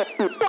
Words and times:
Ha 0.00 0.39